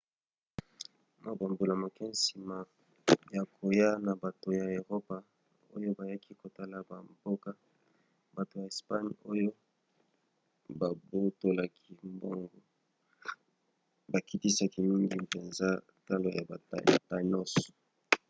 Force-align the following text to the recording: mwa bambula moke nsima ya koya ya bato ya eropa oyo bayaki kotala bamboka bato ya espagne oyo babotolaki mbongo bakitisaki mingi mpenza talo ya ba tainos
mwa 1.21 1.31
bambula 1.39 1.73
moke 1.81 2.03
nsima 2.13 2.57
ya 3.35 3.41
koya 3.55 3.89
ya 4.05 4.13
bato 4.23 4.47
ya 4.59 4.65
eropa 4.79 5.17
oyo 5.77 5.89
bayaki 5.97 6.31
kotala 6.41 6.77
bamboka 6.89 7.49
bato 8.35 8.53
ya 8.61 8.67
espagne 8.71 9.13
oyo 9.31 9.49
babotolaki 10.79 11.89
mbongo 12.13 12.57
bakitisaki 14.11 14.79
mingi 14.87 15.15
mpenza 15.25 15.67
talo 16.07 16.27
ya 16.37 16.43
ba 16.49 16.57
tainos 17.09 17.53